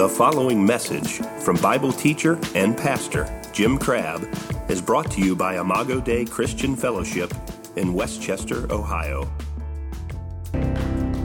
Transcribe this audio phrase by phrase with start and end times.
[0.00, 4.26] The following message from Bible teacher and pastor Jim Crabb
[4.70, 7.34] is brought to you by Imago Dei Christian Fellowship
[7.76, 9.30] in Westchester, Ohio.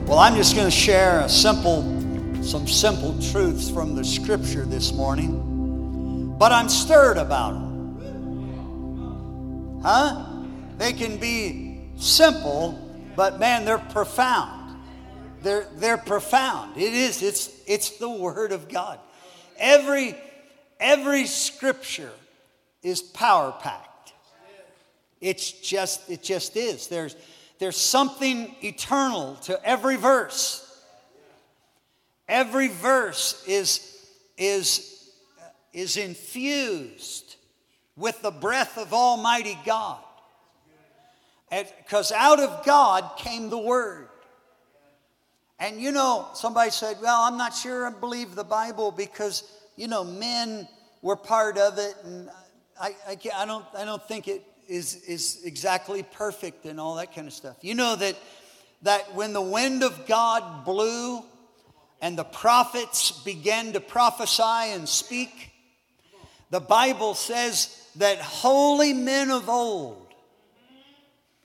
[0.06, 1.84] Well, I'm just going to share a simple,
[2.44, 8.02] some simple truths from the scripture this morning, but I'm stirred about them.
[9.84, 10.26] Huh?
[10.78, 12.78] They can be simple,
[13.16, 14.78] but man, they're profound.
[15.44, 16.76] They're, they're profound.
[16.76, 19.00] It is, it's, it's the Word of God.
[19.58, 20.16] Every,
[20.80, 22.12] every scripture
[22.84, 24.14] is power packed.
[25.22, 26.88] It's just, it just is.
[26.88, 27.16] There's,
[27.60, 30.62] there's something eternal to every verse.
[32.28, 33.98] Every verse is,
[34.38, 35.10] is,
[35.74, 37.36] is infused
[37.96, 40.00] with the breath of Almighty God.
[41.50, 44.05] Because out of God came the Word.
[45.60, 49.44] And you know, somebody said, Well, I'm not sure I believe the Bible because,
[49.76, 50.68] you know, men
[51.02, 51.96] were part of it.
[52.04, 52.30] And
[52.80, 57.14] I, I, I, don't, I don't think it is, is exactly perfect and all that
[57.14, 57.58] kind of stuff.
[57.62, 58.16] You know that,
[58.82, 61.24] that when the wind of God blew
[62.02, 65.52] and the prophets began to prophesy and speak,
[66.50, 70.14] the Bible says that holy men of old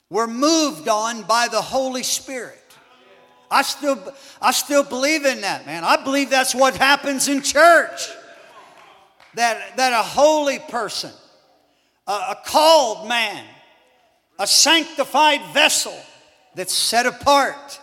[0.09, 2.60] were moved on by the Holy Spirit.
[3.51, 3.99] I still,
[4.41, 5.83] I still believe in that, man.
[5.83, 8.09] I believe that's what happens in church.
[9.35, 11.11] That, that a holy person,
[12.07, 13.45] a, a called man,
[14.39, 15.97] a sanctified vessel
[16.55, 17.81] that's set apart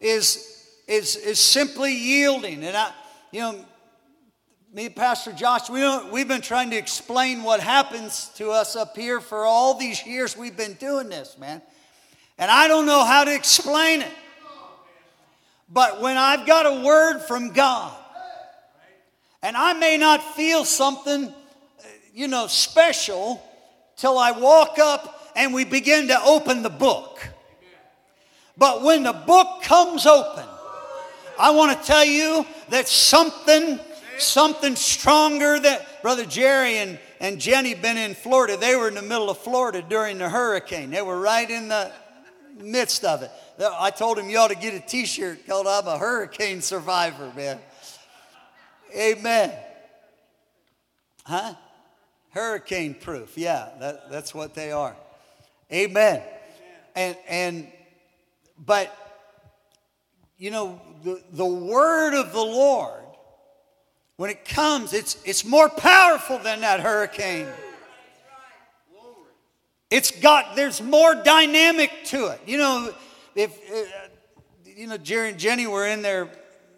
[0.00, 2.64] is, is, is simply yielding.
[2.64, 2.92] And I,
[3.30, 3.64] you know,
[4.72, 8.96] me and Pastor Josh, we we've been trying to explain what happens to us up
[8.96, 11.62] here for all these years we've been doing this, man.
[12.36, 14.12] And I don't know how to explain it.
[15.68, 17.94] But when I've got a word from God,
[19.42, 21.32] and I may not feel something,
[22.12, 23.42] you know, special
[23.96, 27.26] till I walk up and we begin to open the book.
[28.56, 30.44] But when the book comes open,
[31.38, 33.78] I want to tell you that something,
[34.18, 38.56] something stronger that Brother Jerry and, and Jenny been in Florida.
[38.56, 40.90] They were in the middle of Florida during the hurricane.
[40.90, 41.92] They were right in the
[42.56, 43.30] midst of it.
[43.60, 47.32] I told him you ought to get a t shirt called I'm a hurricane survivor,
[47.36, 47.58] man.
[48.96, 49.52] Amen.
[51.24, 51.54] Huh?
[52.30, 53.36] Hurricane proof.
[53.36, 54.96] Yeah, that, that's what they are.
[55.72, 56.22] Amen.
[56.94, 57.68] And, and,
[58.64, 58.94] but,
[60.38, 63.04] you know, the, the word of the Lord,
[64.16, 67.46] when it comes, it's, it's more powerful than that hurricane.
[69.90, 72.40] It's got, there's more dynamic to it.
[72.46, 72.94] You know,
[73.34, 74.08] if, uh,
[74.64, 76.28] you know, Jerry and Jenny were in their,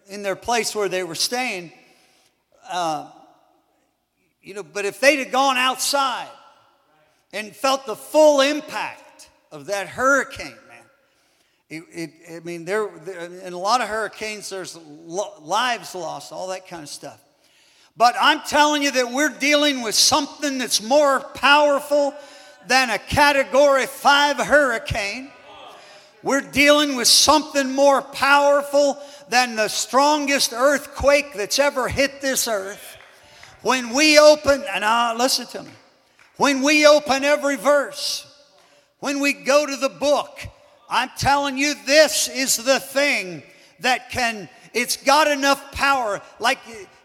[0.09, 1.73] in their place where they were staying,
[2.71, 3.11] uh,
[4.43, 6.29] you know, but if they'd have gone outside
[7.33, 10.85] and felt the full impact of that hurricane, man,
[11.69, 16.33] it, it, I mean, there, there, in a lot of hurricanes, there's lo- lives lost,
[16.33, 17.21] all that kind of stuff.
[17.97, 22.15] But I'm telling you that we're dealing with something that's more powerful
[22.67, 25.31] than a category five hurricane.
[26.23, 28.99] We're dealing with something more powerful
[29.31, 32.99] than the strongest earthquake that's ever hit this earth.
[33.63, 35.71] When we open, and uh, listen to me,
[36.37, 38.27] when we open every verse,
[38.99, 40.41] when we go to the book,
[40.91, 43.43] I'm telling you, this is the thing
[43.81, 46.21] that can, it's got enough power.
[46.39, 46.59] Like,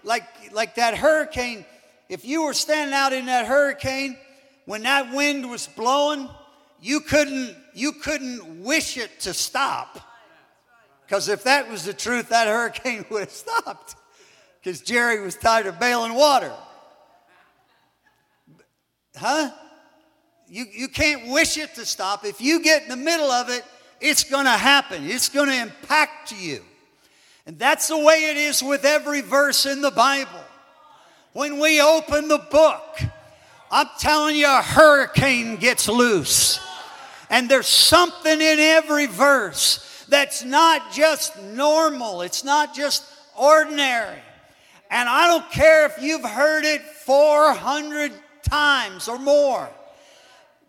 [0.04, 1.66] like, like that hurricane,
[2.10, 4.18] if you were standing out in that hurricane
[4.66, 6.30] when that wind was blowing,
[6.82, 10.00] you couldn't, you couldn't wish it to stop.
[11.06, 13.96] Because if that was the truth, that hurricane would have stopped.
[14.60, 16.52] Because Jerry was tired of bailing water.
[19.16, 19.52] Huh?
[20.48, 22.26] You, you can't wish it to stop.
[22.26, 23.64] If you get in the middle of it,
[24.02, 25.06] it's going to happen.
[25.06, 26.64] It's going to impact you.
[27.46, 30.44] And that's the way it is with every verse in the Bible.
[31.34, 33.00] When we open the book,
[33.72, 36.60] I'm telling you, a hurricane gets loose.
[37.30, 43.04] And there's something in every verse that's not just normal, it's not just
[43.36, 44.20] ordinary.
[44.92, 48.12] And I don't care if you've heard it 400
[48.44, 49.70] times or more.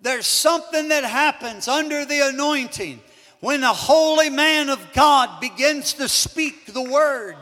[0.03, 3.01] There's something that happens under the anointing
[3.41, 7.37] when the holy man of God begins to speak the word,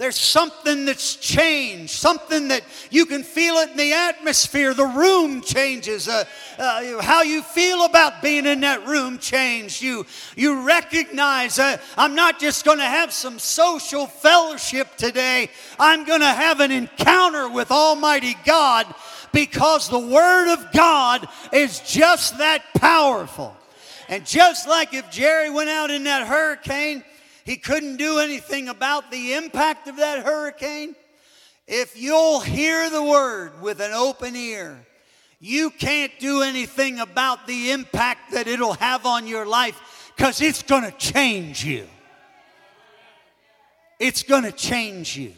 [0.00, 4.72] there's something that's changed, something that you can feel it in the atmosphere.
[4.72, 6.08] The room changes.
[6.08, 6.24] Uh,
[6.58, 9.82] uh, how you feel about being in that room changed.
[9.82, 10.06] You,
[10.36, 16.20] you recognize uh, I'm not just going to have some social fellowship today, I'm going
[16.20, 18.86] to have an encounter with Almighty God
[19.34, 23.54] because the Word of God is just that powerful.
[24.08, 27.04] And just like if Jerry went out in that hurricane,
[27.44, 30.94] he couldn't do anything about the impact of that hurricane.
[31.66, 34.84] If you'll hear the word with an open ear,
[35.40, 40.62] you can't do anything about the impact that it'll have on your life because it's
[40.62, 41.86] going to change you.
[43.98, 45.32] It's going to change you.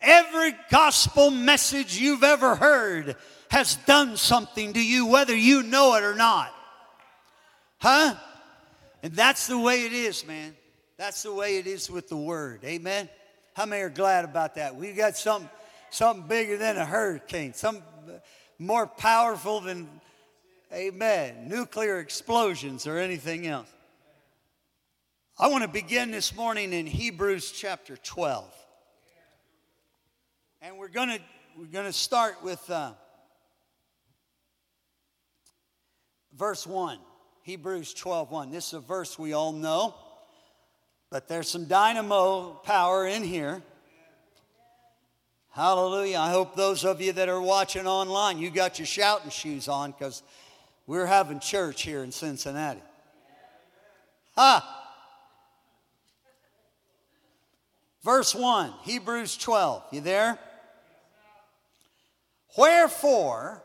[0.00, 3.16] Every gospel message you've ever heard
[3.50, 6.54] has done something to you, whether you know it or not.
[7.78, 8.14] Huh?
[9.02, 10.56] And that's the way it is, man.
[10.96, 12.64] That's the way it is with the word.
[12.64, 13.08] Amen.
[13.54, 14.76] How many are glad about that?
[14.76, 15.48] We got something,
[15.90, 17.82] something bigger than a hurricane, something
[18.58, 19.88] more powerful than,
[20.72, 23.68] amen, nuclear explosions or anything else.
[25.38, 28.52] I want to begin this morning in Hebrews chapter 12.
[30.60, 31.20] And we're going to
[31.56, 32.92] we're going to start with uh,
[36.36, 36.98] verse 1.
[37.48, 38.50] Hebrews 12:1.
[38.50, 39.94] This is a verse we all know,
[41.08, 43.62] but there's some dynamo power in here.
[45.52, 46.18] Hallelujah.
[46.18, 49.92] I hope those of you that are watching online, you got your shouting shoes on
[49.92, 50.22] because
[50.86, 52.82] we're having church here in Cincinnati.
[54.34, 54.84] Ha!
[58.02, 59.84] Verse 1, Hebrews 12.
[59.92, 60.38] You there?
[62.58, 63.62] Wherefore,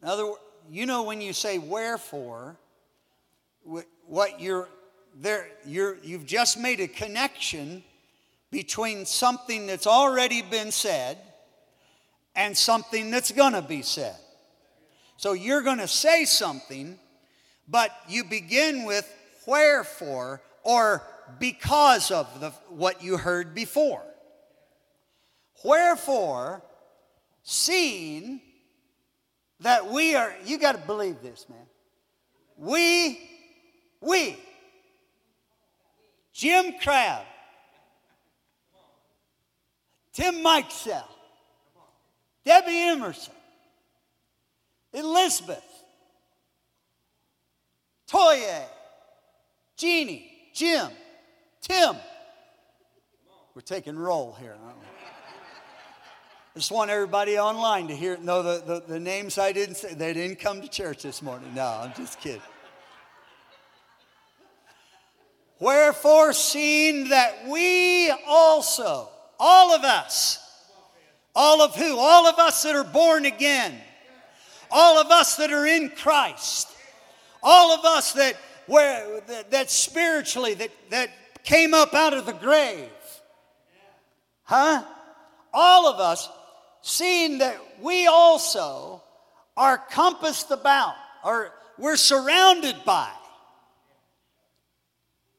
[0.00, 2.56] in other words, you know when you say wherefore,
[4.06, 4.68] what you're
[5.14, 7.82] there, you're, you've just made a connection
[8.50, 11.18] between something that's already been said
[12.34, 14.16] and something that's going to be said.
[15.16, 16.98] So you're going to say something,
[17.66, 19.12] but you begin with
[19.46, 21.02] wherefore or
[21.38, 24.02] because of the, what you heard before.
[25.64, 26.62] Wherefore,
[27.42, 28.40] seeing
[29.60, 31.58] that we are, you got to believe this, man.
[32.56, 33.18] We,
[34.00, 34.36] we,
[36.32, 37.24] Jim Crabb,
[40.12, 41.04] Tim Mikesell,
[42.44, 43.34] Debbie Emerson,
[44.92, 45.64] Elizabeth,
[48.06, 48.64] Toye,
[49.76, 50.90] Jeannie, Jim,
[51.60, 51.96] Tim.
[53.54, 54.97] We're taking roll here, aren't we?
[56.58, 59.94] Just want everybody online to hear know the, the, the names I didn't say.
[59.94, 61.54] They didn't come to church this morning.
[61.54, 62.42] No, I'm just kidding.
[65.60, 69.08] Wherefore, seeing that we also,
[69.38, 70.40] all of us,
[71.32, 71.96] all of who?
[71.96, 73.78] All of us that are born again,
[74.68, 76.66] all of us that are in Christ,
[77.40, 78.34] all of us that
[78.66, 81.10] where that, that spiritually that that
[81.44, 82.90] came up out of the grave,
[84.42, 84.82] huh?
[85.54, 86.28] All of us
[86.82, 89.02] seeing that we also
[89.56, 90.94] are compassed about,
[91.24, 93.10] or we're surrounded by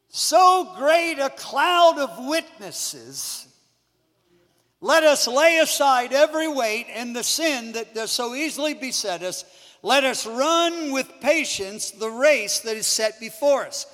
[0.09, 3.47] so great a cloud of witnesses,
[4.81, 9.45] let us lay aside every weight and the sin that does so easily beset us.
[9.83, 13.85] Let us run with patience the race that is set before us.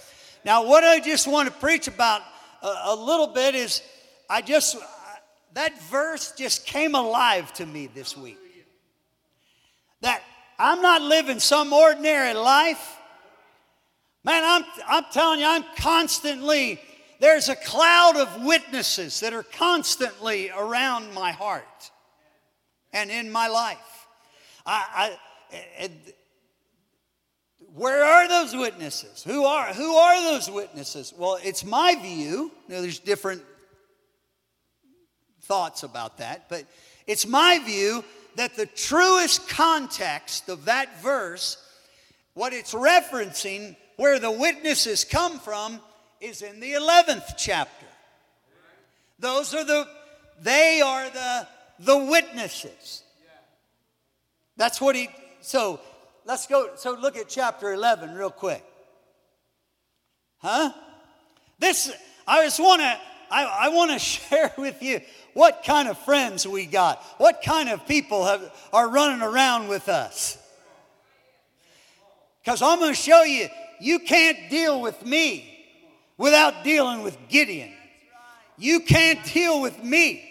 [0.46, 2.22] Now, what I just want to preach about
[2.62, 3.82] a, a little bit is
[4.30, 4.78] I just
[5.56, 8.38] that verse just came alive to me this week.
[10.02, 10.22] That
[10.60, 12.98] I'm not living some ordinary life.
[14.26, 16.80] Man, I'm, I'm telling you, I'm constantly,
[17.20, 21.92] there's a cloud of witnesses that are constantly around my heart
[22.92, 24.08] and in my life.
[24.66, 25.18] I,
[25.80, 25.90] I,
[27.74, 29.24] where are those witnesses?
[29.24, 31.14] Who are, who are those witnesses?
[31.16, 32.52] Well, it's my view.
[32.68, 33.42] You know, there's different
[35.48, 36.66] thoughts about that, but
[37.08, 38.04] it's my view
[38.36, 41.58] that the truest context of that verse,
[42.34, 45.80] what it's referencing, where the witnesses come from,
[46.20, 47.86] is in the 11th chapter.
[49.20, 49.88] Those are the,
[50.42, 51.48] they are the,
[51.80, 53.04] the witnesses.
[54.58, 55.10] That's what he,
[55.42, 55.80] so
[56.26, 58.64] let's go, so look at chapter 11 real quick.
[60.40, 60.72] Huh?
[61.60, 61.92] This,
[62.28, 62.98] I just want to,
[63.30, 65.02] I, I want to share with you
[65.34, 69.90] what kind of friends we got, what kind of people have, are running around with
[69.90, 70.38] us.
[72.44, 73.48] Because I'm going to show you,
[73.80, 75.52] you can't deal with me
[76.18, 77.72] without dealing with Gideon.
[78.58, 80.24] You can't deal with me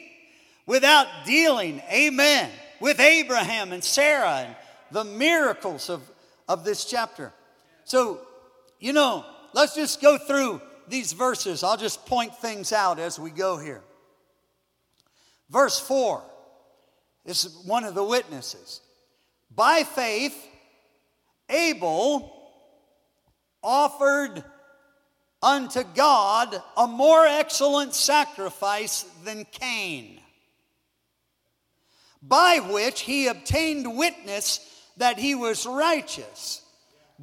[0.66, 4.56] without dealing, amen, with Abraham and Sarah and
[4.90, 6.02] the miracles of,
[6.48, 7.32] of this chapter.
[7.84, 8.20] So,
[8.78, 11.62] you know, let's just go through these verses.
[11.62, 13.82] I'll just point things out as we go here.
[15.50, 16.22] Verse 4
[17.24, 18.80] this is one of the witnesses.
[19.50, 20.36] By faith,
[21.48, 22.30] Abel
[23.62, 24.44] offered
[25.42, 30.20] unto God a more excellent sacrifice than Cain,
[32.22, 34.60] by which he obtained witness
[34.98, 36.62] that he was righteous.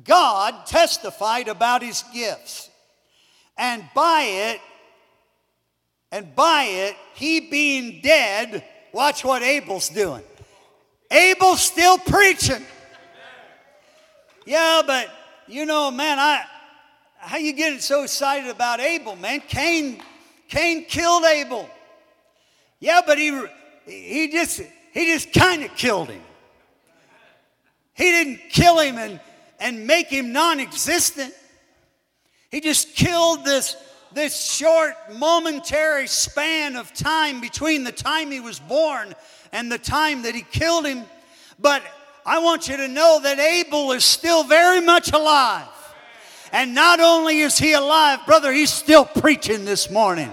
[0.04, 2.71] God testified about his gifts,
[3.62, 4.60] and by it,
[6.12, 10.24] and by it, he being dead, watch what Abel's doing.
[11.12, 12.66] Abel's still preaching.
[14.48, 15.10] Yeah, but
[15.48, 16.44] you know, man, I
[17.20, 19.42] how you getting so excited about Abel, man?
[19.48, 20.02] Cain,
[20.50, 21.70] Cain killed Abel.
[22.80, 23.46] Yeah, but he
[23.86, 24.60] he just
[24.92, 26.24] he just kind of killed him.
[27.94, 29.20] He didn't kill him and,
[29.60, 31.36] and make him non-existent.
[32.52, 33.78] He just killed this,
[34.14, 39.16] this short, momentary span of time between the time he was born
[39.54, 41.04] and the time that he killed him.
[41.60, 41.82] But
[42.26, 45.68] I want you to know that Abel is still very much alive.
[46.52, 50.30] And not only is he alive, brother, he's still preaching this morning.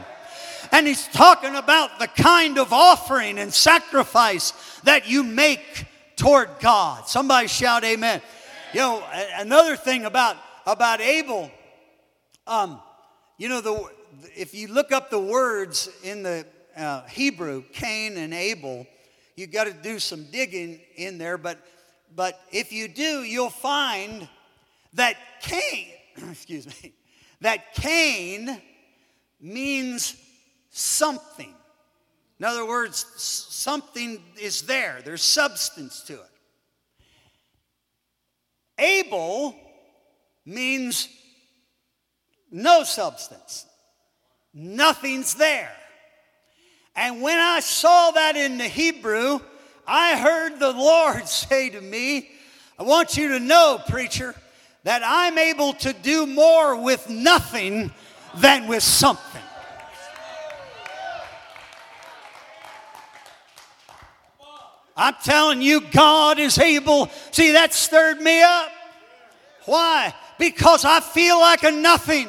[0.72, 7.08] And he's talking about the kind of offering and sacrifice that you make toward God.
[7.08, 8.20] Somebody shout amen.
[8.74, 9.04] You know,
[9.36, 11.50] another thing about, about Abel,
[12.48, 12.80] um,
[13.36, 13.84] you know, the,
[14.34, 18.86] if you look up the words in the uh, Hebrew, Cain and Abel,
[19.36, 21.36] you've got to do some digging in there.
[21.36, 21.58] But,
[22.16, 24.26] but if you do, you'll find
[24.94, 25.88] that Cain,
[26.30, 26.94] excuse me,
[27.42, 28.60] that Cain
[29.40, 30.16] means
[30.70, 31.54] something.
[32.40, 36.30] In other words, something is there, there's substance to it.
[38.78, 39.54] Abel
[40.46, 41.08] means
[42.50, 43.66] no substance,
[44.54, 45.72] nothing's there.
[46.96, 49.38] And when I saw that in the Hebrew,
[49.86, 52.30] I heard the Lord say to me,
[52.78, 54.34] I want you to know, preacher,
[54.84, 57.92] that I'm able to do more with nothing
[58.36, 59.42] than with something.
[64.96, 67.08] I'm telling you, God is able.
[67.30, 68.70] See, that stirred me up.
[69.64, 70.12] Why?
[70.38, 72.28] Because I feel like a nothing.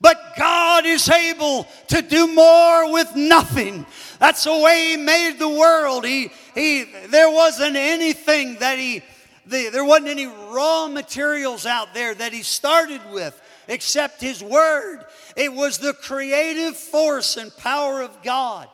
[0.00, 3.86] But God is able to do more with nothing.
[4.18, 6.04] That's the way He made the world.
[6.04, 9.02] He, he, there wasn't anything that He,
[9.46, 15.04] the, there wasn't any raw materials out there that He started with except His Word.
[15.34, 18.68] It was the creative force and power of God.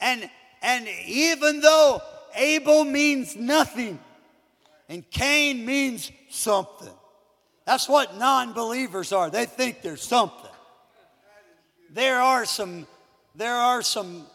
[0.00, 0.28] And
[0.64, 2.00] and even though
[2.34, 3.98] Abel means nothing
[4.88, 6.92] and Cain means something,
[7.66, 9.28] that's what non believers are.
[9.28, 10.43] They think there's something.
[11.94, 12.86] There are some,
[13.34, 14.26] there are some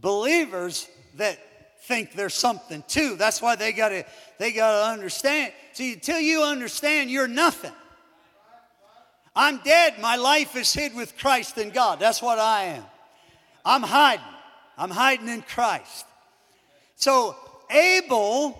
[0.00, 1.38] believers that
[1.82, 3.16] think there's something too.
[3.16, 4.06] That's why they gotta
[4.38, 5.52] they gotta understand.
[5.72, 7.72] See, until you understand you're nothing.
[9.34, 10.00] I'm dead.
[10.00, 11.98] My life is hid with Christ in God.
[11.98, 12.84] That's what I am.
[13.64, 14.24] I'm hiding.
[14.78, 16.06] I'm hiding in Christ.
[16.96, 17.36] So,
[17.70, 18.56] Abel,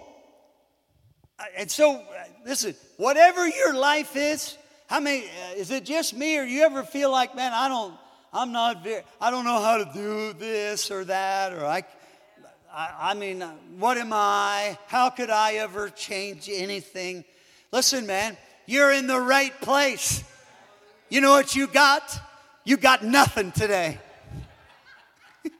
[1.56, 2.02] and so,
[2.44, 5.24] listen, whatever your life is, how many,
[5.56, 7.94] is it just me or you ever feel like, man, I don't,
[8.32, 11.82] I'm not very, I don't know how to do this or that, or I,
[12.72, 13.40] I, I mean,
[13.76, 14.78] what am I?
[14.86, 17.24] How could I ever change anything?
[17.72, 20.22] Listen, man, you're in the right place.
[21.08, 22.20] You know what you got?
[22.64, 23.98] You got nothing today.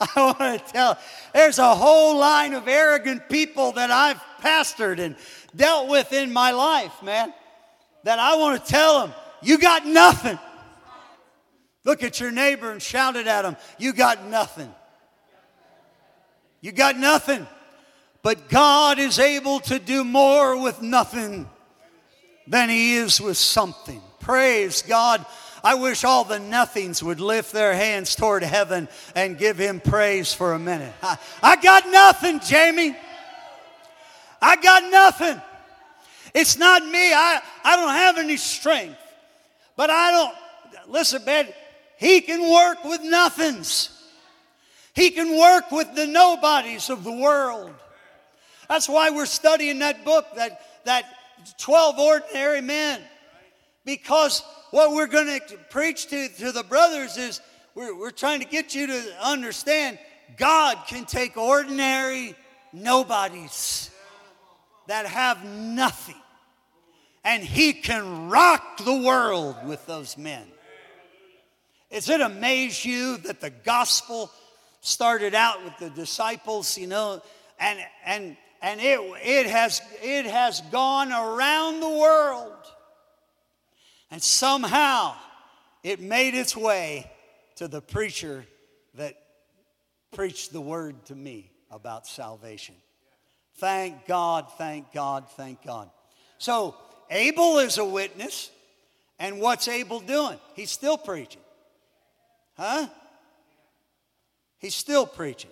[0.00, 0.98] I want to tell,
[1.34, 5.16] there's a whole line of arrogant people that I've pastored and
[5.56, 7.34] dealt with in my life, man,
[8.04, 10.38] that I want to tell them, you got nothing.
[11.84, 14.72] Look at your neighbor and shout it at him, you got nothing.
[16.60, 17.46] You got nothing.
[18.22, 21.48] But God is able to do more with nothing
[22.46, 24.00] than He is with something.
[24.20, 25.26] Praise God.
[25.64, 30.34] I wish all the nothings would lift their hands toward heaven and give him praise
[30.34, 30.92] for a minute.
[31.02, 32.96] I, I got nothing, Jamie.
[34.40, 35.40] I got nothing.
[36.34, 37.12] It's not me.
[37.12, 38.98] I, I don't have any strength.
[39.76, 40.34] But I don't,
[40.88, 41.46] listen, man,
[42.02, 43.90] he can work with nothings.
[44.92, 47.70] He can work with the nobodies of the world.
[48.68, 51.04] That's why we're studying that book that, that
[51.58, 53.00] 12 ordinary men.
[53.84, 54.42] Because
[54.72, 57.40] what we're going to preach to, to the brothers is
[57.76, 59.96] we're, we're trying to get you to understand
[60.36, 62.34] God can take ordinary
[62.72, 63.90] nobodies
[64.88, 66.16] that have nothing
[67.22, 70.44] and he can rock the world with those men.
[71.92, 74.30] Does it amaze you that the gospel
[74.80, 77.22] started out with the disciples, you know,
[77.58, 82.52] and and and it it has it has gone around the world.
[84.10, 85.14] And somehow
[85.82, 87.10] it made its way
[87.56, 88.44] to the preacher
[88.94, 89.14] that
[90.12, 92.74] preached the word to me about salvation.
[93.56, 95.90] Thank God, thank God, thank God.
[96.38, 96.74] So
[97.10, 98.50] Abel is a witness,
[99.18, 100.38] and what's Abel doing?
[100.54, 101.41] He's still preaching.
[102.56, 102.88] Huh?
[104.58, 105.50] He's still preaching.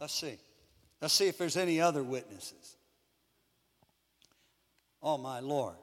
[0.00, 0.38] Let's see.
[1.00, 2.76] Let's see if there's any other witnesses.
[5.02, 5.76] Oh, my Lord.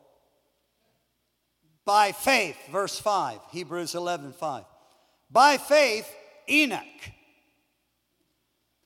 [1.86, 4.64] By faith, verse 5, Hebrews 11 5.
[5.32, 6.10] By faith,
[6.50, 6.84] Enoch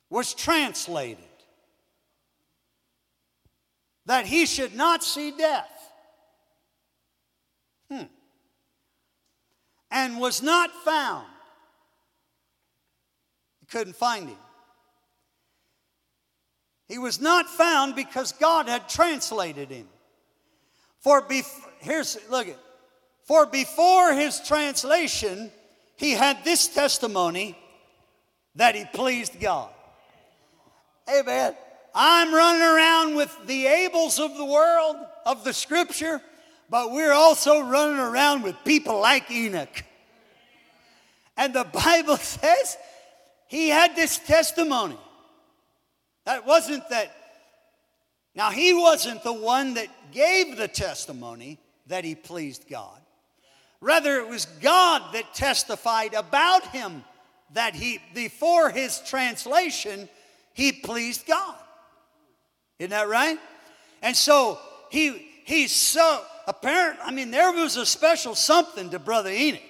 [0.10, 1.24] was translated
[4.06, 5.92] that he should not see death.
[7.92, 8.04] Hmm.
[9.94, 11.28] And was not found.
[13.62, 14.38] He couldn't find him.
[16.90, 19.88] He was not found because God had translated him.
[21.00, 22.58] For bef- here's look at
[23.24, 25.52] for before his translation,
[25.96, 27.58] he had this testimony
[28.56, 29.70] that he pleased God.
[31.10, 31.56] Amen.
[31.96, 36.22] I'm running around with the Abels of the world, of the scripture,
[36.74, 39.84] but we're also running around with people like Enoch.
[41.38, 42.78] And the Bible says
[43.48, 44.98] he had this testimony.
[46.26, 47.16] That wasn't that,
[48.34, 53.00] now he wasn't the one that gave the testimony that he pleased God.
[53.80, 57.04] Rather, it was God that testified about him
[57.54, 60.10] that he, before his translation,
[60.54, 61.56] he pleased God.
[62.80, 63.38] Isn't that right?
[64.02, 64.58] And so
[64.90, 67.00] he he's so apparent.
[67.04, 69.62] I mean, there was a special something to Brother Enoch.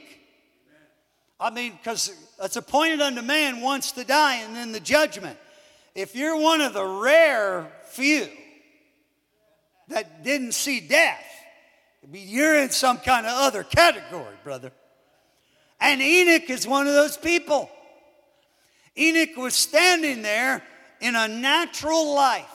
[1.40, 5.38] I mean, because it's appointed unto man once to die and then the judgment.
[5.96, 8.28] If you're one of the rare few
[9.90, 11.26] that didn't see death,
[12.12, 14.72] you're in some kind of other category, brother.
[15.80, 17.70] And Enoch is one of those people.
[18.98, 20.64] Enoch was standing there
[21.02, 22.46] in a natural life.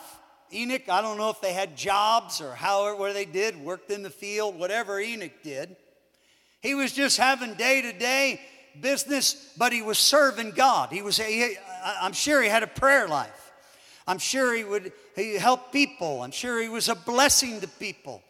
[0.52, 4.02] Enoch, I don't know if they had jobs or how where they did, worked in
[4.02, 5.76] the field, whatever Enoch did.
[6.60, 8.40] He was just having day to day
[8.80, 10.90] business, but he was serving God.
[10.90, 13.52] He was, he, I'm sure he had a prayer life.
[14.06, 16.22] I'm sure he would he help people.
[16.22, 18.22] I'm sure he was a blessing to people.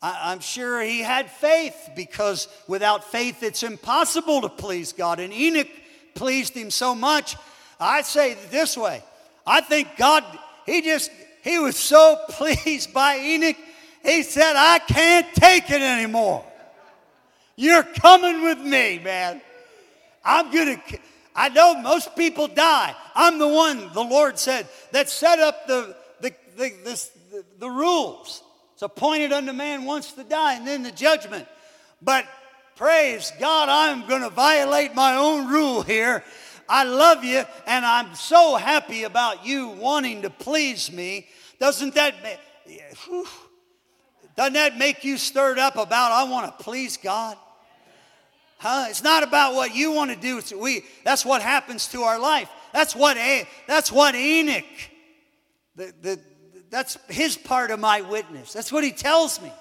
[0.00, 5.20] I, I'm sure he had faith because without faith it's impossible to please God.
[5.20, 5.68] And Enoch
[6.14, 7.36] pleased him so much.
[7.78, 9.02] I say this way
[9.46, 10.24] I think God,
[10.64, 11.10] he just,
[11.46, 13.56] he was so pleased by Enoch,
[14.02, 16.44] he said, I can't take it anymore.
[17.56, 19.40] You're coming with me, man.
[20.24, 20.98] I'm going to,
[21.34, 22.94] I know most people die.
[23.14, 27.70] I'm the one, the Lord said, that set up the, the, the, this, the, the
[27.70, 28.42] rules.
[28.74, 31.46] It's appointed unto man once to die and then the judgment.
[32.02, 32.26] But
[32.74, 36.22] praise God, I'm going to violate my own rule here.
[36.68, 41.28] I love you and I'm so happy about you wanting to please me.
[41.58, 42.14] Doesn't that
[44.36, 47.36] doesn't that make you stirred up about I want to please God?
[48.58, 48.86] Huh?
[48.88, 50.38] It's not about what you want to do.
[50.38, 52.48] It's we, that's what happens to our life.
[52.72, 53.16] That's what,
[53.66, 54.64] that's what Enoch,
[55.76, 56.20] the, the,
[56.70, 58.52] that's his part of my witness.
[58.52, 59.52] That's what he tells me.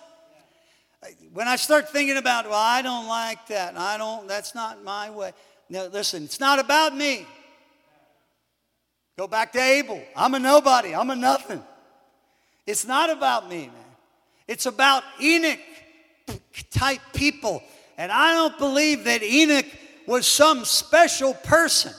[1.34, 5.10] When I start thinking about, well, I don't like that, I don't, that's not my
[5.12, 5.34] way.
[5.70, 7.26] No, listen, it's not about me.
[9.18, 10.02] Go back to Abel.
[10.16, 11.64] I'm a nobody, I'm a nothing.
[12.68, 13.74] It's not about me, man.
[14.48, 15.60] It's about Enoch
[16.72, 17.64] type people.
[17.98, 19.66] And I don't believe that Enoch
[20.08, 21.94] was some special person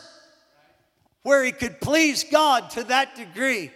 [1.22, 3.70] where he could please God to that degree.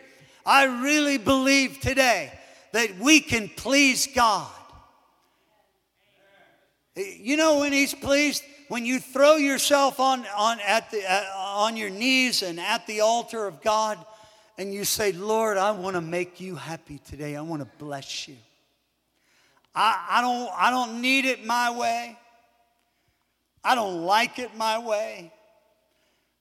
[0.45, 2.33] I really believe today
[2.73, 4.51] that we can please God.
[6.97, 8.43] You know when he's pleased?
[8.69, 13.01] When you throw yourself on, on, at the, uh, on your knees and at the
[13.01, 13.99] altar of God
[14.59, 17.35] and you say, Lord, I want to make you happy today.
[17.35, 18.37] I want to bless you.
[19.75, 22.17] I, I, don't, I don't need it my way.
[23.65, 25.33] I don't like it my way.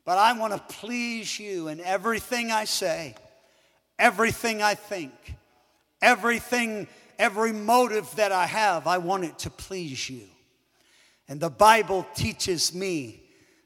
[0.06, 3.16] But I want to please you in everything I say
[4.00, 5.12] everything I think,
[6.02, 6.88] Everything,
[7.20, 10.22] every motive that I have, I want it to please you.
[11.30, 13.22] And the Bible teaches me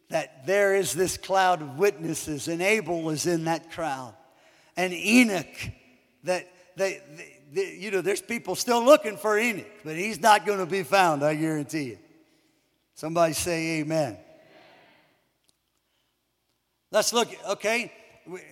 [0.10, 4.14] that there is this cloud of witnesses, and Abel is in that crowd,
[4.76, 5.48] and Enoch,
[6.26, 10.46] that they, they, they you know, there's people still looking for Enoch, but he's not
[10.46, 12.00] going to be found, I guarantee you.
[12.96, 14.18] Somebody say amen.
[16.92, 17.92] Let's look, okay?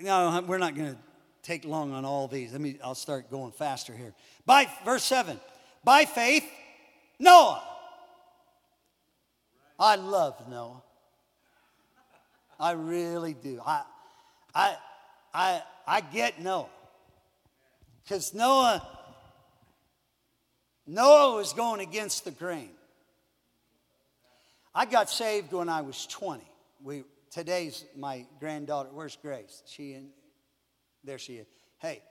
[0.02, 0.98] No, we're not going to
[1.44, 2.54] take long on all these.
[2.54, 4.14] Let me, I'll start going faster here.
[4.46, 5.38] By, verse 7,
[5.84, 6.46] by faith,
[7.20, 7.68] Noah.
[9.82, 10.84] I love Noah.
[12.60, 13.60] I really do.
[13.66, 13.82] I,
[14.54, 14.76] I,
[15.34, 16.70] I, I get Noah.
[18.04, 18.88] Because Noah,
[20.86, 22.70] Noah was going against the grain.
[24.76, 26.44] I got saved when I was 20.
[26.84, 28.90] We, today's my granddaughter.
[28.94, 29.64] Where's Grace?
[29.66, 30.10] She in?
[31.04, 31.48] There she is.
[31.80, 32.04] Hey,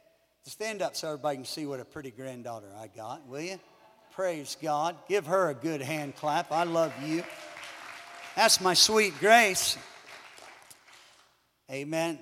[0.43, 3.61] stand up so everybody can see what a pretty granddaughter I got, will you?
[4.11, 4.97] Praise God.
[5.09, 6.51] Give her a good hand clap.
[6.51, 7.23] I love you.
[8.37, 9.77] That's my sweet Grace.
[11.69, 12.19] Amen.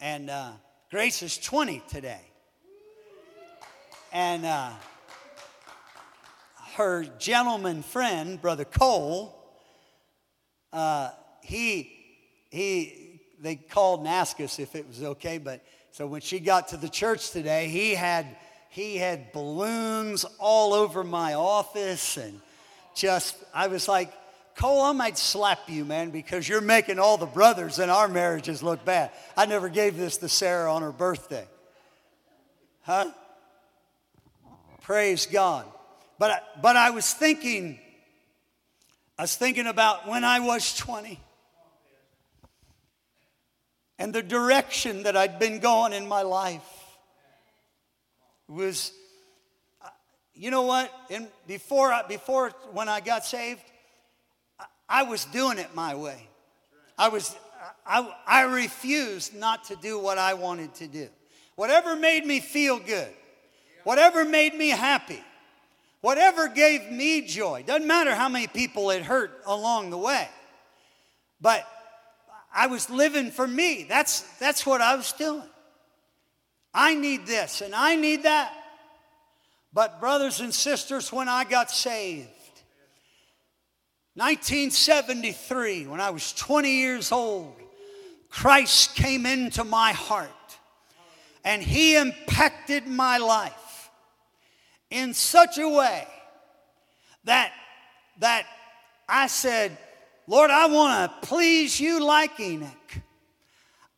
[0.00, 0.52] And uh,
[0.90, 2.20] Grace is 20 today.
[4.12, 4.70] And uh,
[6.74, 9.38] her gentleman friend, Brother Cole,
[10.72, 11.10] uh,
[11.42, 11.92] he,
[12.50, 16.68] he, they called and asked us if it was okay, but so when she got
[16.68, 18.26] to the church today, he had,
[18.68, 22.40] he had balloons all over my office and
[22.96, 24.12] just, I was like,
[24.56, 28.62] Cole, I might slap you, man, because you're making all the brothers in our marriages
[28.62, 29.10] look bad.
[29.36, 31.46] I never gave this to Sarah on her birthday.
[32.82, 33.10] Huh?
[34.82, 35.66] Praise God.
[36.18, 37.78] But I, but I was thinking,
[39.18, 41.18] I was thinking about when I was 20
[44.02, 46.60] and the direction that I'd been going in my life
[48.48, 48.92] was,
[49.80, 49.88] uh,
[50.34, 50.92] you know what?
[51.08, 53.62] And before, before when I got saved,
[54.88, 56.28] I was doing it my way.
[56.98, 57.34] I was,
[57.86, 61.08] I, I refused not to do what I wanted to do.
[61.54, 63.10] Whatever made me feel good,
[63.84, 65.22] whatever made me happy,
[66.00, 67.64] whatever gave me joy.
[67.66, 70.28] Doesn't matter how many people it hurt along the way.
[71.40, 71.66] But
[72.54, 73.84] I was living for me.
[73.88, 75.42] That's, that's what I was doing.
[76.74, 78.52] I need this and I need that.
[79.74, 82.28] But, brothers and sisters, when I got saved,
[84.14, 87.54] 1973, when I was 20 years old,
[88.28, 90.30] Christ came into my heart
[91.44, 93.90] and He impacted my life
[94.90, 96.06] in such a way
[97.24, 97.52] that,
[98.18, 98.46] that
[99.08, 99.76] I said,
[100.26, 102.70] Lord, I want to please you like Enoch.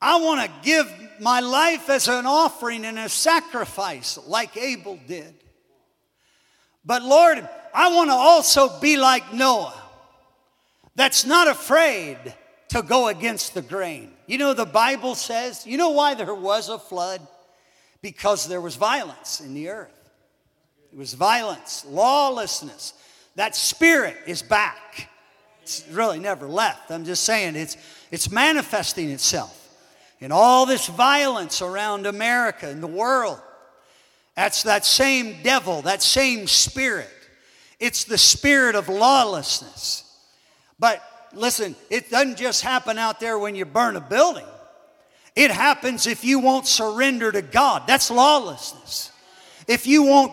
[0.00, 5.34] I want to give my life as an offering and a sacrifice like Abel did.
[6.84, 9.80] But Lord, I want to also be like Noah,
[10.96, 12.18] that's not afraid
[12.68, 14.12] to go against the grain.
[14.26, 17.20] You know, the Bible says, you know why there was a flood?
[18.02, 20.10] Because there was violence in the earth.
[20.92, 22.94] It was violence, lawlessness.
[23.36, 25.10] That spirit is back.
[25.62, 26.90] It's really never left.
[26.90, 27.76] I'm just saying it's,
[28.10, 29.60] it's manifesting itself
[30.20, 33.40] in all this violence around America and the world.
[34.36, 37.10] That's that same devil, that same spirit.
[37.80, 40.03] It's the spirit of lawlessness.
[40.78, 44.46] But listen, it doesn't just happen out there when you burn a building.
[45.36, 47.86] It happens if you won't surrender to God.
[47.86, 49.10] That's lawlessness.
[49.66, 50.32] If you won't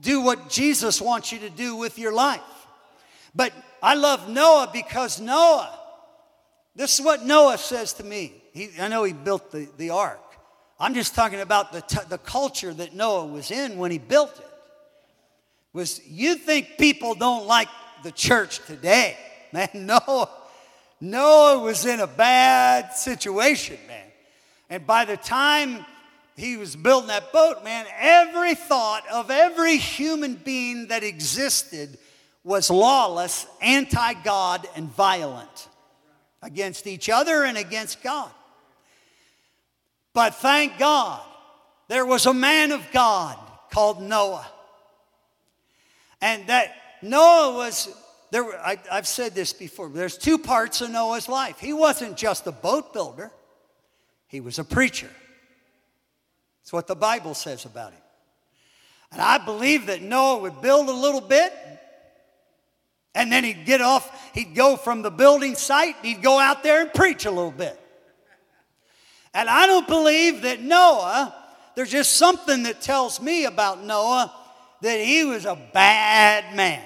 [0.00, 2.40] do what Jesus wants you to do with your life.
[3.34, 5.78] But I love Noah because Noah,
[6.74, 8.32] this is what Noah says to me.
[8.52, 10.20] He, I know he built the, the ark.
[10.78, 14.38] I'm just talking about the, t- the culture that Noah was in when he built
[14.38, 14.46] it.
[15.72, 17.68] Was you think people don't like
[18.02, 19.16] the church today?
[19.56, 20.28] Man, Noah,
[21.00, 24.04] Noah was in a bad situation, man.
[24.68, 25.86] And by the time
[26.36, 31.96] he was building that boat, man, every thought of every human being that existed
[32.44, 35.68] was lawless, anti God, and violent
[36.42, 38.30] against each other and against God.
[40.12, 41.22] But thank God,
[41.88, 43.38] there was a man of God
[43.70, 44.46] called Noah.
[46.20, 47.88] And that Noah was,
[48.36, 51.58] there, I, I've said this before, there's two parts of Noah's life.
[51.58, 53.32] He wasn't just a boat builder,
[54.28, 55.08] he was a preacher.
[56.60, 58.02] That's what the Bible says about him.
[59.12, 61.52] And I believe that Noah would build a little bit
[63.14, 66.82] and then he'd get off, he'd go from the building site, he'd go out there
[66.82, 67.80] and preach a little bit.
[69.32, 71.34] And I don't believe that Noah
[71.74, 74.34] there's just something that tells me about Noah
[74.80, 76.82] that he was a bad man.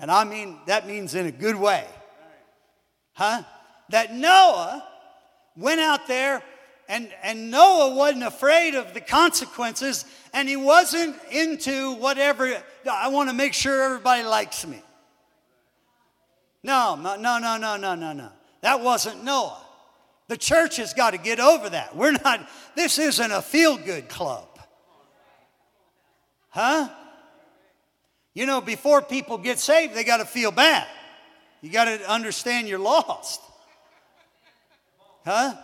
[0.00, 1.86] And I mean, that means in a good way.
[3.12, 3.42] Huh?
[3.90, 4.86] That Noah
[5.56, 6.42] went out there
[6.88, 13.28] and, and Noah wasn't afraid of the consequences and he wasn't into whatever, I want
[13.28, 14.82] to make sure everybody likes me.
[16.62, 18.28] No, no, no, no, no, no, no.
[18.62, 19.60] That wasn't Noah.
[20.28, 21.96] The church has got to get over that.
[21.96, 24.48] We're not, this isn't a feel good club.
[26.48, 26.88] Huh?
[28.40, 30.86] You know, before people get saved, they got to feel bad.
[31.60, 33.38] You got to understand you're lost.
[35.26, 35.54] Huh?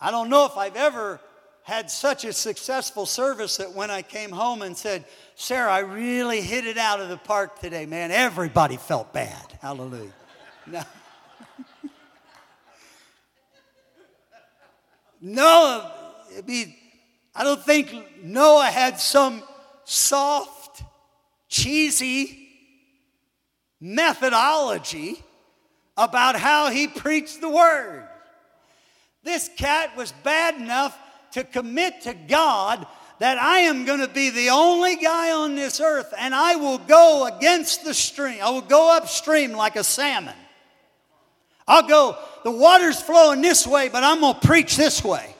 [0.00, 1.20] I don't know if I've ever
[1.62, 5.04] had such a successful service that when I came home and said,
[5.36, 9.56] Sarah, I really hit it out of the park today, man, everybody felt bad.
[9.62, 10.10] Hallelujah.
[10.66, 10.82] No.
[15.20, 15.92] Noah,
[16.36, 16.74] I mean,
[17.32, 19.40] I don't think Noah had some
[19.84, 20.63] soft,
[21.54, 22.48] cheesy
[23.80, 25.22] methodology
[25.96, 28.08] about how he preached the word.
[29.22, 30.98] This cat was bad enough
[31.32, 32.84] to commit to God
[33.20, 36.78] that I am going to be the only guy on this earth and I will
[36.78, 38.40] go against the stream.
[38.42, 40.34] I will go upstream like a salmon.
[41.68, 45.36] I'll go, the water's flowing this way, but I'm going to preach this way.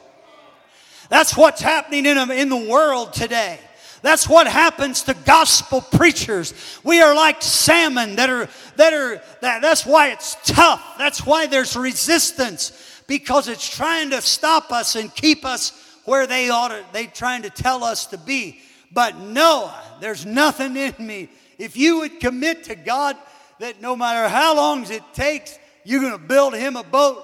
[1.09, 3.59] That's what's happening in, in the world today.
[4.05, 6.53] That's what happens to gospel preachers.
[6.83, 10.99] We are like salmon that are that are that, that's why it's tough.
[10.99, 15.71] That's why there's resistance because it's trying to stop us and keep us
[16.05, 18.59] where they ought to they trying to tell us to be.
[18.91, 21.27] But Noah, there's nothing in me.
[21.57, 23.17] If you would commit to God
[23.59, 27.23] that no matter how long it takes, you're going to build him a boat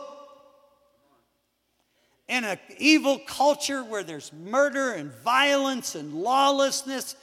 [2.32, 7.18] in an evil culture where there's murder and violence and lawlessness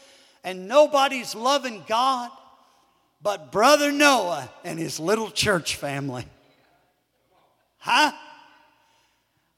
[0.45, 2.31] and nobody's loving God
[3.23, 6.25] but Brother Noah and his little church family.
[7.79, 8.13] Huh?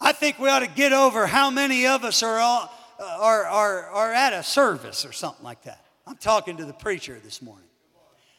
[0.00, 3.86] I think we ought to get over how many of us are, all, are, are,
[3.86, 5.84] are at a service or something like that.
[6.06, 7.66] I'm talking to the preacher this morning.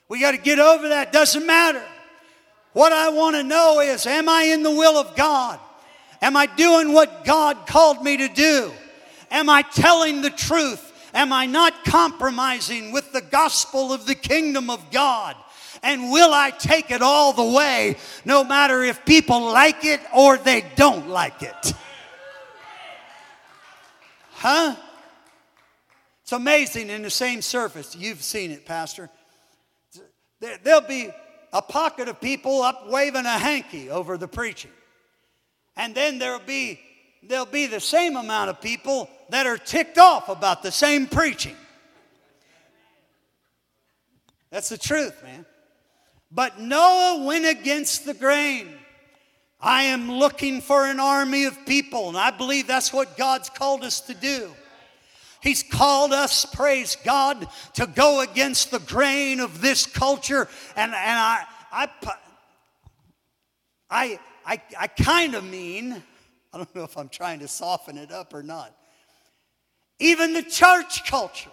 [0.08, 1.12] We got to get over that.
[1.12, 1.84] Doesn't matter.
[2.74, 5.60] What I want to know is, am I in the will of God?
[6.21, 8.71] Am I doing what God called me to do?
[9.31, 10.88] Am I telling the truth?
[11.13, 15.36] Am I not compromising with the gospel of the kingdom of God?
[15.84, 20.38] And will I take it all the way, no matter if people like it or
[20.38, 21.73] they don't like it?
[24.34, 24.75] Huh?
[26.21, 27.95] It's amazing in the same surface.
[27.95, 29.10] You've seen it, Pastor.
[30.39, 31.10] There'll be
[31.51, 34.71] a pocket of people up waving a hanky over the preaching.
[35.75, 36.79] And then there'll be
[37.23, 41.55] there'll be the same amount of people that are ticked off about the same preaching.
[44.49, 45.45] That's the truth, man.
[46.31, 48.67] But Noah went against the grain.
[49.60, 53.84] I am looking for an army of people, and I believe that's what God's called
[53.84, 54.51] us to do.
[55.41, 60.47] He's called us, praise God, to go against the grain of this culture.
[60.75, 61.89] And, and I, I,
[63.89, 66.01] I, I, I kind of mean,
[66.54, 68.75] I don't know if I'm trying to soften it up or not,
[69.99, 71.51] even the church culture.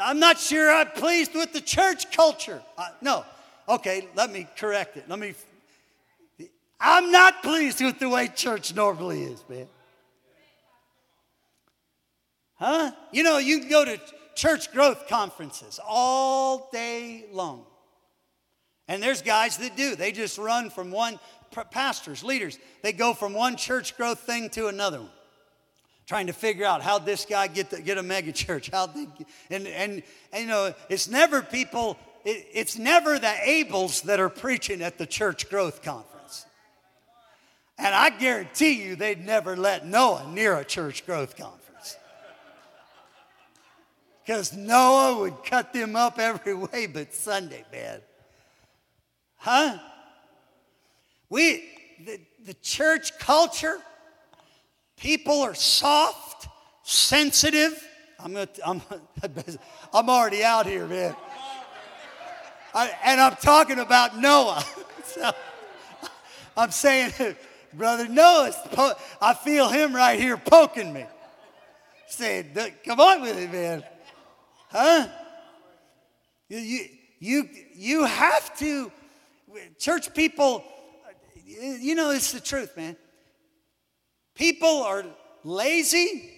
[0.00, 2.62] I'm not sure I'm pleased with the church culture.
[2.76, 3.24] Uh, no.
[3.68, 5.08] Okay, let me correct it.
[5.08, 5.34] Let me.
[6.78, 9.66] I'm not pleased with the way church normally is, man.
[12.56, 12.92] Huh?
[13.12, 14.00] You know, you can go to
[14.34, 17.64] church growth conferences all day long.
[18.88, 19.96] And there's guys that do.
[19.96, 21.18] They just run from one,
[21.70, 25.10] pastors, leaders, they go from one church growth thing to another one.
[26.06, 29.08] Trying to figure out how this guy get the, get a mega church, how they,
[29.50, 34.28] and, and, and you know it's never people, it, it's never the Abels that are
[34.28, 36.46] preaching at the church growth conference,
[37.76, 41.96] and I guarantee you they'd never let Noah near a church growth conference
[44.24, 48.00] because Noah would cut them up every way but Sunday, man.
[49.36, 49.78] Huh?
[51.28, 51.64] We,
[52.04, 53.78] the, the church culture,
[54.96, 56.48] people are soft,
[56.82, 57.82] sensitive.
[58.18, 58.82] I'm, gonna, I'm,
[59.92, 61.14] I'm already out here, man.
[62.74, 64.62] I, and I'm talking about Noah.
[65.04, 65.32] so
[66.56, 67.12] I'm saying,
[67.74, 68.52] Brother Noah,
[69.20, 71.06] I feel him right here poking me.
[72.08, 72.50] Saying,
[72.84, 73.82] come on with it, man.
[74.68, 75.08] Huh?
[76.48, 76.86] You,
[77.18, 78.92] you, you have to
[79.78, 80.64] church people,
[81.44, 82.96] you know, it's the truth, man.
[84.34, 85.04] People are
[85.44, 86.30] lazy,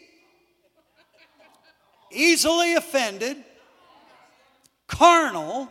[2.13, 3.37] easily offended,
[4.87, 5.69] carnal.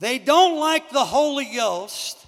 [0.00, 2.18] They don't like the Holy Ghost.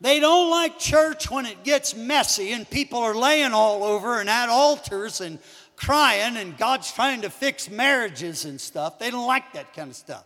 [0.00, 4.30] They don't like church when it gets messy and people are laying all over and
[4.30, 5.38] at altars and
[5.76, 8.98] crying and God's trying to fix marriages and stuff.
[8.98, 10.24] They don't like that kind of stuff.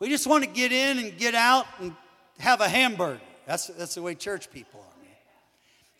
[0.00, 1.94] We just want to get in and get out and
[2.42, 3.20] have a hamburger.
[3.46, 5.00] That's, that's the way church people are.
[5.00, 5.14] Man.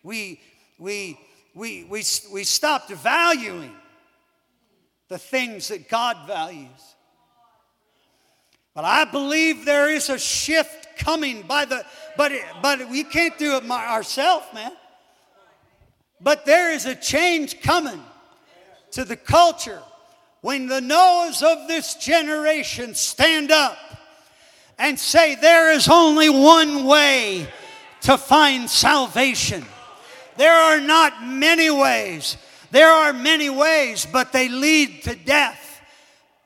[0.02, 0.40] We,
[0.76, 1.18] we,
[1.54, 2.02] we, we,
[2.32, 3.72] we stopped valuing
[5.08, 6.68] the things that God values.
[8.74, 11.84] But I believe there is a shift coming by the,
[12.16, 14.72] but, it, but we can't do it ourselves, man.
[16.20, 18.02] But there is a change coming
[18.92, 19.82] to the culture
[20.40, 23.76] when the Noahs of this generation stand up
[24.78, 27.46] and say, There is only one way
[28.02, 29.64] to find salvation.
[30.36, 32.36] There are not many ways.
[32.70, 35.80] There are many ways, but they lead to death.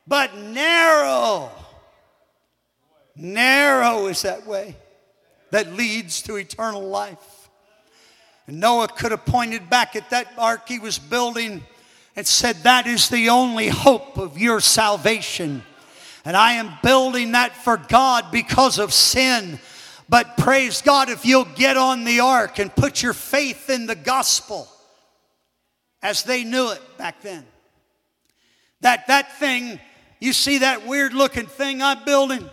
[0.05, 1.51] But narrow,
[3.15, 4.75] narrow is that way
[5.51, 7.49] that leads to eternal life.
[8.47, 11.63] And Noah could have pointed back at that ark he was building
[12.15, 15.63] and said, That is the only hope of your salvation.
[16.27, 19.59] And I am building that for God because of sin.
[20.09, 23.95] But praise God if you'll get on the ark and put your faith in the
[23.95, 24.67] gospel
[26.03, 27.45] as they knew it back then.
[28.81, 29.79] That that thing,
[30.19, 32.49] you see that weird looking thing I'm building?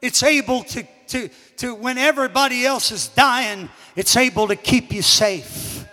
[0.00, 5.02] It's able to, to, to when everybody else is dying, it's able to keep you
[5.02, 5.86] safe.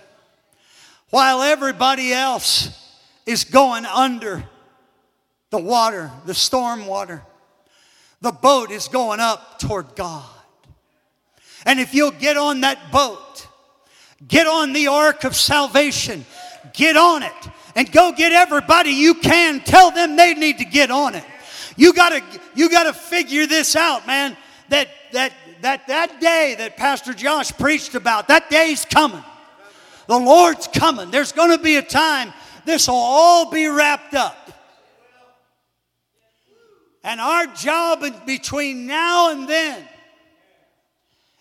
[1.12, 2.92] While everybody else
[3.28, 4.50] is going under
[5.50, 7.24] the water, the storm water,
[8.22, 10.26] the boat is going up toward God.
[11.66, 13.48] And if you'll get on that boat,
[14.28, 16.26] get on the ark of salvation,
[16.74, 19.60] get on it, and go get everybody you can.
[19.62, 21.24] Tell them they need to get on it.
[21.76, 22.22] You gotta,
[22.56, 24.36] you gotta figure this out, man.
[24.70, 29.24] That that that that day that Pastor Josh preached about, that day's coming.
[30.08, 31.12] The Lord's coming.
[31.12, 32.34] There's gonna be a time
[32.66, 34.49] this will all be wrapped up.
[37.10, 39.84] And our job between now and then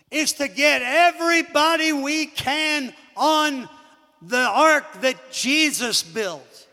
[0.09, 3.69] is to get everybody we can on
[4.19, 6.67] the ark that Jesus built,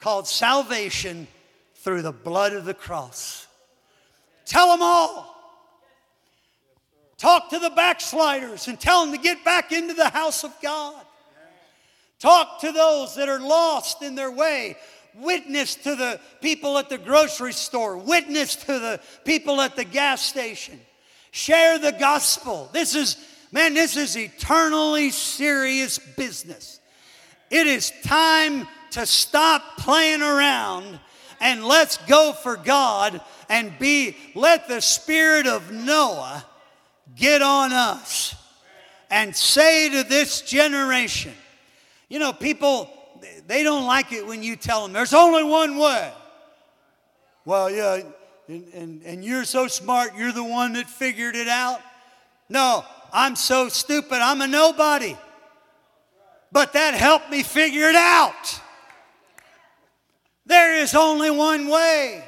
[0.00, 1.26] called salvation
[1.76, 3.46] through the blood of the cross.
[4.44, 5.34] Tell them all.
[7.16, 11.02] Talk to the backsliders and tell them to get back into the house of God.
[12.18, 14.76] Talk to those that are lost in their way.
[15.14, 17.96] Witness to the people at the grocery store.
[17.96, 20.80] Witness to the people at the gas station.
[21.30, 22.70] Share the gospel.
[22.72, 23.16] This is,
[23.52, 26.80] man, this is eternally serious business.
[27.50, 30.98] It is time to stop playing around
[31.40, 36.44] and let's go for God and be, let the spirit of Noah
[37.16, 38.34] get on us
[39.10, 41.34] and say to this generation,
[42.08, 42.90] you know, people,
[43.52, 46.10] they don't like it when you tell them there's only one way.
[47.44, 48.00] Well, yeah,
[48.48, 51.82] and, and, and you're so smart, you're the one that figured it out.
[52.48, 55.18] No, I'm so stupid, I'm a nobody.
[56.50, 58.60] But that helped me figure it out.
[60.46, 62.24] There is only one way.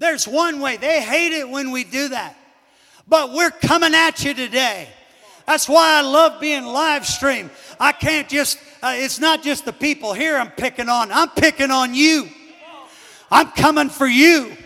[0.00, 0.78] There's one way.
[0.78, 2.36] They hate it when we do that.
[3.06, 4.88] But we're coming at you today.
[5.46, 7.50] That's why I love being live stream.
[7.78, 11.70] I can't just, uh, it's not just the people here I'm picking on, I'm picking
[11.70, 12.28] on you.
[13.30, 14.56] I'm coming for you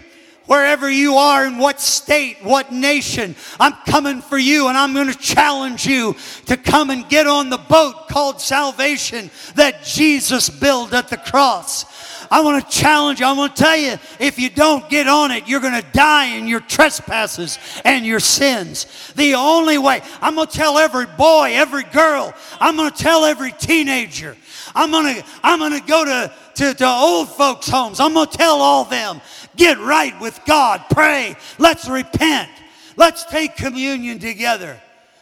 [0.47, 3.37] wherever you are, in what state, what nation.
[3.61, 7.51] I'm coming for you and I'm going to challenge you to come and get on
[7.51, 11.85] the boat called salvation that Jesus built at the cross.
[12.33, 13.27] I want to challenge you.
[13.27, 16.37] I want to tell you if you don't get on it, you're going to die
[16.37, 19.13] in your trespasses and your sins.
[19.17, 23.27] The only way, I'm going to tell every boy, every girl, I'm going to tell
[23.27, 24.35] every teenager,
[24.75, 28.01] I'm going to, I'm going to go to, to, to old folks' homes.
[28.01, 29.21] I'm going to tell all them
[29.57, 30.85] Get right with God.
[30.91, 31.37] Pray.
[31.59, 32.51] Let's repent.
[32.97, 34.81] Let's take communion together.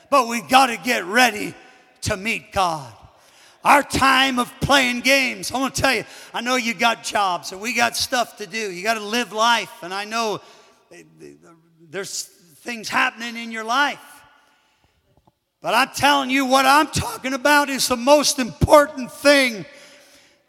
[0.08, 1.54] But we got to get ready
[2.02, 2.92] to meet God.
[3.64, 5.50] Our time of playing games.
[5.50, 8.46] I'm going to tell you, I know you got jobs and we got stuff to
[8.46, 8.70] do.
[8.70, 9.70] You got to live life.
[9.82, 10.40] And I know
[11.90, 14.00] there's things happening in your life.
[15.60, 19.66] But I'm telling you, what I'm talking about is the most important thing.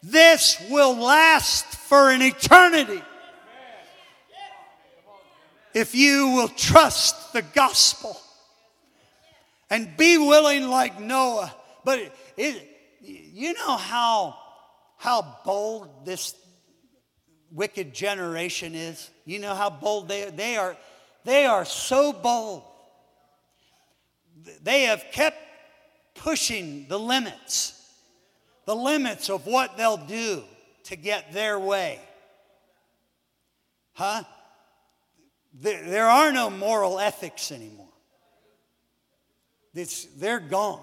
[0.02, 3.02] This will last for an eternity
[5.74, 8.20] if you will trust the gospel
[9.70, 12.68] and be willing, like Noah, But it,
[13.00, 14.36] you know how,
[14.98, 16.34] how bold this
[17.50, 19.10] wicked generation is?
[19.24, 20.76] You know how bold they, they are?
[21.24, 22.64] They are so bold.
[24.62, 25.38] They have kept
[26.14, 27.81] pushing the limits,
[28.64, 30.42] the limits of what they'll do
[30.84, 32.00] to get their way.
[33.92, 34.22] Huh?
[35.54, 37.88] There, are no moral ethics anymore.
[39.74, 40.82] It's, they're gone.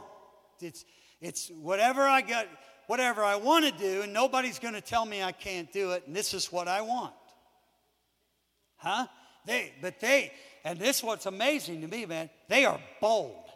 [0.61, 0.85] It's,
[1.21, 2.47] it's whatever I got,
[2.87, 6.03] whatever I want to do, and nobody's going to tell me I can't do it,
[6.07, 7.13] and this is what I want.
[8.77, 9.07] Huh?
[9.45, 10.31] They, but they,
[10.63, 13.48] and this is what's amazing to me, man, they are bold.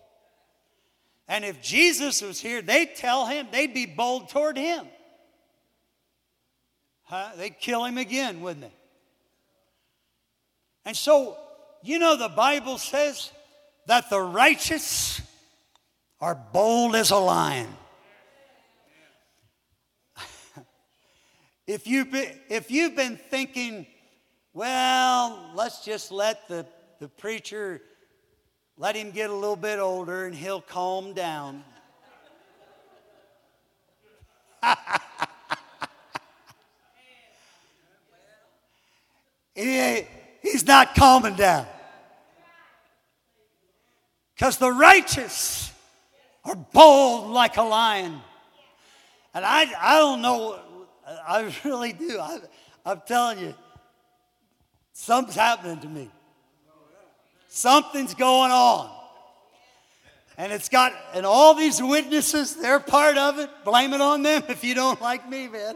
[1.27, 4.85] And if Jesus was here, they'd tell him, they'd be bold toward him.
[7.03, 7.29] Huh?
[7.37, 8.73] They'd kill him again, wouldn't they?
[10.85, 11.37] And so,
[11.81, 13.31] you know, the Bible says
[13.87, 15.21] that the righteous
[16.19, 17.67] are bold as a lion.
[21.67, 23.85] if, you've been, if you've been thinking,
[24.53, 26.65] well, let's just let the,
[26.99, 27.81] the preacher,
[28.77, 31.63] let him get a little bit older and he'll calm down.
[39.55, 40.05] he,
[40.41, 41.67] he's not calming down.
[44.35, 45.71] Because the righteous
[46.43, 48.19] are bold like a lion.
[49.33, 50.59] And I, I don't know,
[51.05, 52.19] I really do.
[52.19, 52.39] I,
[52.85, 53.53] I'm telling you,
[54.93, 56.09] something's happening to me.
[57.55, 58.89] Something's going on.
[60.39, 63.47] And it's got, and all these witnesses, they're part of it.
[63.63, 65.75] Blame it on them if you don't like me, man.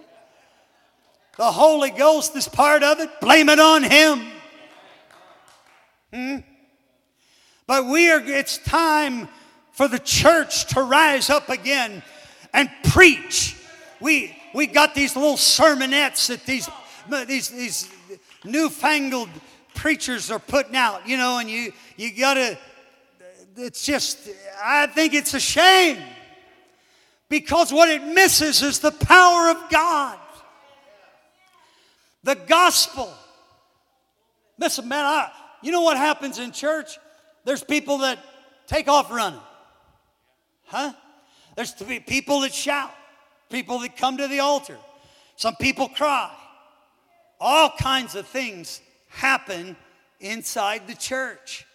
[1.37, 3.21] The Holy Ghost is part of it.
[3.21, 4.25] Blame it on Him.
[6.11, 6.37] Hmm?
[7.67, 9.29] But we are, it's time
[9.71, 12.01] for the church to rise up again
[12.55, 13.55] and preach.
[13.99, 16.67] We, we got these little sermonettes that these,
[17.27, 17.91] these, these
[18.43, 19.29] newfangled
[19.77, 22.57] preachers are putting out, you know, and you, you gotta,
[23.55, 24.27] it's just,
[24.61, 25.97] I think it's a shame
[27.29, 30.17] because what it misses is the power of God.
[32.23, 33.13] The gospel.
[34.57, 36.97] Listen, man, I, you know what happens in church?
[37.45, 38.17] There's people that
[38.65, 39.39] take off running.
[40.65, 40.91] Huh?
[41.55, 41.71] There's
[42.07, 42.91] people that shout,
[43.49, 44.77] people that come to the altar.
[45.35, 46.31] Some people cry.
[47.39, 49.75] All kinds of things happen
[50.19, 51.65] inside the church.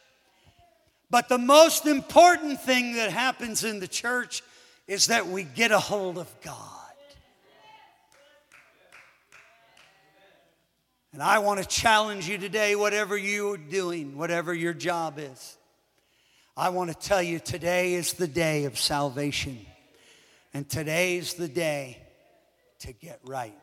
[1.11, 4.43] But the most important thing that happens in the church
[4.87, 6.59] is that we get a hold of God.
[11.13, 15.59] And I want to challenge you today, whatever you're doing, whatever your job is.
[16.57, 19.59] I want to tell you today is the day of salvation.
[20.55, 21.99] And today's the day
[22.81, 23.55] to get right.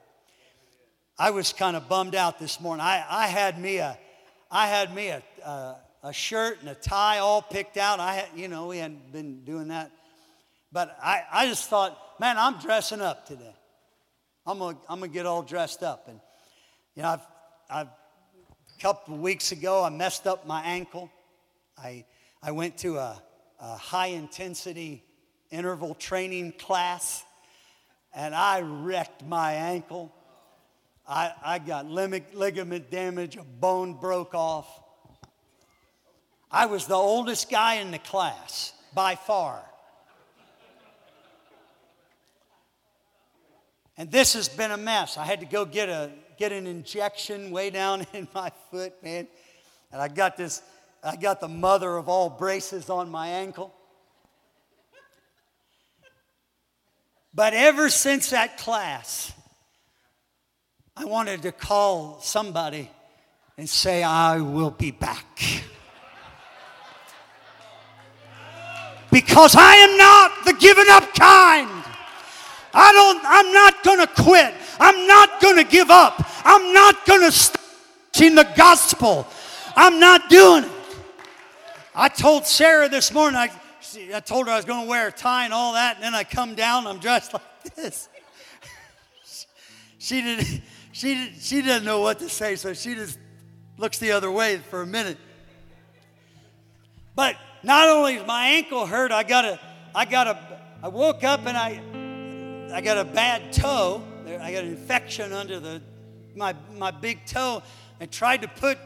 [1.22, 2.82] I was kind of bummed out this morning.
[2.82, 4.00] I, I had me a,
[4.50, 8.00] I had me a, a, a shirt and a tie all picked out.
[8.00, 9.92] I had, you know, we hadn't been doing that.
[10.72, 13.54] But I, I just thought, man, I'm dressing up today.
[14.46, 16.08] I'm gonna, I'm gonna get all dressed up.
[16.08, 16.22] And,
[16.96, 17.28] you know, I've,
[17.70, 21.12] I've, a couple of weeks ago, I messed up my ankle.
[21.78, 22.06] I,
[22.42, 23.22] I went to a,
[23.60, 25.04] a high intensity
[25.52, 27.26] interval training class
[28.16, 30.14] and I wrecked my ankle.
[31.10, 34.68] I, I got ligament damage, a bone broke off.
[36.52, 39.64] I was the oldest guy in the class by far.
[43.98, 45.18] And this has been a mess.
[45.18, 49.28] I had to go get, a, get an injection way down in my foot, man.
[49.92, 50.62] And I got this
[51.04, 53.74] I got the mother of all braces on my ankle.
[57.34, 59.32] But ever since that class,
[61.00, 62.92] I wanted to call somebody
[63.58, 65.42] and say, I will be back.
[69.10, 71.70] Because I am not the given up kind.
[72.74, 74.54] I don't, I'm not to quit.
[74.78, 76.22] I'm not to give up.
[76.44, 77.62] I'm not to stop
[78.22, 79.26] in the gospel.
[79.78, 80.72] I'm not doing it.
[81.96, 83.50] I told Sarah this morning, I,
[84.14, 86.26] I told her I was to wear a tie and all that, and then I
[86.26, 88.10] come down, I'm dressed like this.
[89.98, 90.62] she, did,
[91.00, 93.18] she, she doesn't know what to say, so she just
[93.78, 95.18] looks the other way for a minute.
[97.16, 99.60] But not only is my ankle hurt, I got a,
[99.96, 101.82] I got a, I woke up and I,
[102.76, 104.04] I got a bad toe.
[104.26, 105.82] I got an infection under the,
[106.36, 107.64] my, my big toe
[108.02, 108.78] I tried to put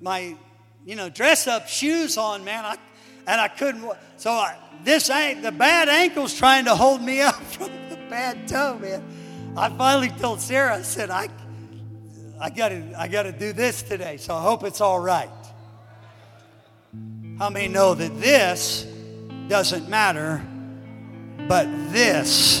[0.00, 0.36] my
[0.84, 2.64] you know, dress up shoes on, man.
[2.64, 2.76] I,
[3.26, 3.84] and I couldn't.
[4.16, 8.46] So I, this ain't the bad ankle's trying to hold me up from the bad
[8.46, 9.02] toe, man.
[9.56, 11.28] I finally told Sarah, I said, I,
[12.40, 14.16] I gotta, I gotta do this today.
[14.16, 15.28] So I hope it's all right.
[17.38, 18.86] How many know that this
[19.48, 20.44] doesn't matter,
[21.48, 22.60] but this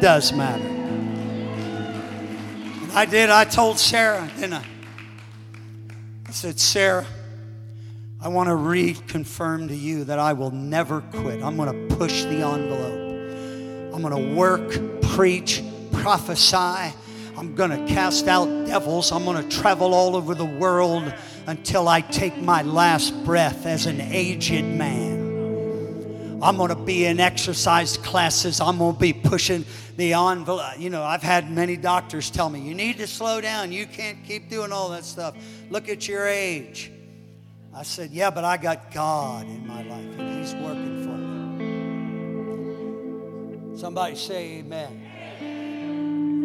[0.00, 0.64] does matter?
[2.82, 3.30] And I did.
[3.30, 4.64] I told Sarah, didn't I?
[6.26, 7.06] I said, Sarah,
[8.20, 11.42] I want to reconfirm to you that I will never quit.
[11.42, 13.94] I'm going to push the envelope.
[13.94, 16.94] I'm going to work, preach, prophesy.
[17.38, 19.12] I'm going to cast out devils.
[19.12, 21.14] I'm going to travel all over the world
[21.46, 26.40] until I take my last breath as an aged man.
[26.42, 28.60] I'm going to be in exercise classes.
[28.60, 29.64] I'm going to be pushing
[29.96, 30.80] the envelope.
[30.80, 33.70] You know, I've had many doctors tell me, you need to slow down.
[33.70, 35.36] You can't keep doing all that stuff.
[35.70, 36.90] Look at your age.
[37.72, 41.16] I said, yeah, but I got God in my life, and He's working for
[43.70, 43.78] me.
[43.78, 45.07] Somebody say amen.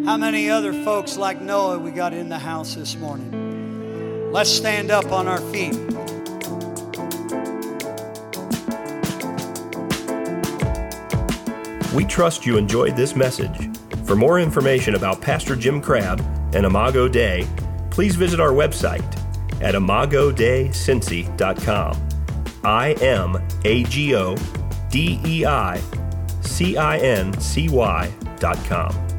[0.06, 4.34] How many other folks like Noah we got in the house this morning?
[4.34, 5.76] Let's stand up on our feet.
[11.94, 13.70] We trust you enjoyed this message.
[14.04, 16.20] For more information about Pastor Jim Crabb
[16.54, 17.48] and Imago Dei,
[17.90, 19.06] please visit our website
[19.62, 22.10] at imagodeicincy.com.
[22.66, 24.36] I M A G O
[24.90, 25.80] D E I
[26.42, 29.13] C I N C Y dot com.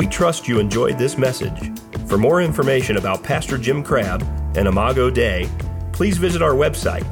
[0.00, 1.70] We trust you enjoyed this message.
[2.06, 4.22] For more information about Pastor Jim Crabb
[4.56, 5.46] and Imago Dei,
[5.92, 7.04] please visit our website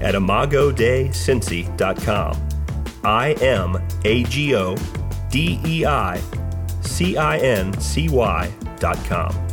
[0.00, 2.48] at imagodeicincy.com.
[3.02, 4.76] I M A G O
[5.32, 6.22] D E I
[6.82, 9.47] C I N C Y dot com.